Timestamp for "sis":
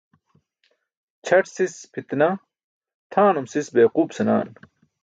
1.55-1.75, 3.53-3.67